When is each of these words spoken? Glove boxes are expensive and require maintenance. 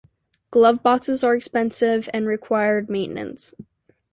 Glove 0.49 0.81
boxes 0.81 1.23
are 1.23 1.35
expensive 1.35 2.09
and 2.11 2.25
require 2.25 2.83
maintenance. 2.89 3.53